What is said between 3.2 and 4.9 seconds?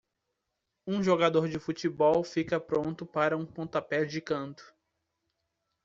um pontapé de canto.